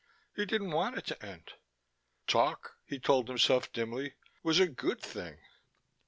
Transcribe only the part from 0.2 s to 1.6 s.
He didn't want it to end.